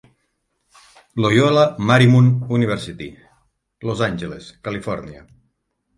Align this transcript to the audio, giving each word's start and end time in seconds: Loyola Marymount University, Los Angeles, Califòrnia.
Loyola 1.25 1.65
Marymount 1.91 2.31
University, 2.57 3.11
Los 3.91 4.03
Angeles, 4.09 4.53
Califòrnia. 4.69 5.23